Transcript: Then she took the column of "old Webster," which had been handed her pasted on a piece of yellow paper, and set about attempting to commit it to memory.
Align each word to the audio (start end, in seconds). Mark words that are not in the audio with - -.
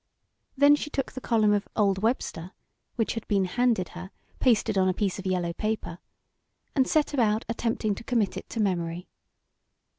Then 0.57 0.75
she 0.75 0.89
took 0.89 1.11
the 1.11 1.21
column 1.21 1.53
of 1.53 1.67
"old 1.75 1.99
Webster," 1.99 2.53
which 2.95 3.13
had 3.13 3.27
been 3.27 3.45
handed 3.45 3.89
her 3.89 4.09
pasted 4.39 4.75
on 4.75 4.89
a 4.89 4.95
piece 4.95 5.19
of 5.19 5.27
yellow 5.27 5.53
paper, 5.53 5.99
and 6.75 6.87
set 6.87 7.13
about 7.13 7.45
attempting 7.47 7.93
to 7.93 8.03
commit 8.03 8.35
it 8.35 8.49
to 8.49 8.59
memory. 8.59 9.09